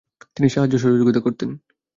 [0.35, 1.49] তিনি সাহায্য সহযোগিতা করতেন।